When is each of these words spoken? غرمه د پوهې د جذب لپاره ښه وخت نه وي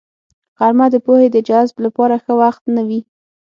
غرمه 0.57 0.87
د 0.93 0.95
پوهې 1.05 1.27
د 1.31 1.37
جذب 1.47 1.75
لپاره 1.85 2.15
ښه 2.23 2.33
وخت 2.41 2.63
نه 2.75 2.81
وي 2.87 2.99